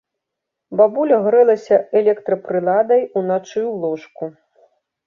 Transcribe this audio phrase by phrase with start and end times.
[0.79, 4.25] Бабуля грэлася электрапрыладай уначы ў ложку.